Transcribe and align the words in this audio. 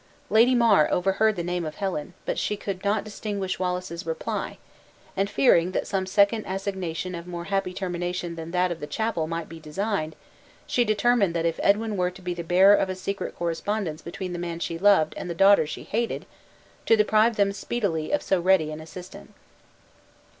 Lady 0.31 0.55
Mar 0.55 0.89
overheard 0.91 1.35
the 1.35 1.43
name 1.43 1.63
of 1.63 1.75
Helen, 1.75 2.15
but 2.25 2.39
she 2.39 2.57
could 2.57 2.83
not 2.83 3.03
distinguish 3.03 3.59
Wallace's 3.59 4.03
reply; 4.03 4.57
and 5.15 5.29
fearing 5.29 5.73
that 5.73 5.85
some 5.85 6.07
second 6.07 6.43
assignation 6.47 7.13
of 7.13 7.27
more 7.27 7.43
happy 7.43 7.71
termination 7.71 8.33
than 8.35 8.49
that 8.49 8.71
of 8.71 8.79
the 8.79 8.87
chapel 8.87 9.27
might 9.27 9.47
be 9.47 9.59
designed, 9.59 10.15
she 10.65 10.83
determined 10.83 11.35
that 11.35 11.45
if 11.45 11.59
Edwin 11.61 11.97
were 11.97 12.09
to 12.09 12.21
be 12.23 12.33
the 12.33 12.43
bearer 12.43 12.73
of 12.73 12.89
a 12.89 12.95
secret 12.95 13.35
correspondence 13.35 14.01
between 14.01 14.33
the 14.33 14.39
man 14.39 14.59
she 14.59 14.79
loved 14.79 15.13
and 15.17 15.29
the 15.29 15.35
daughter 15.35 15.67
she 15.67 15.83
hated, 15.83 16.25
to 16.87 16.95
deprive 16.97 17.35
them 17.35 17.53
speedily 17.53 18.11
of 18.11 18.23
so 18.23 18.39
ready 18.41 18.71
an 18.71 18.81
assistant. 18.81 19.35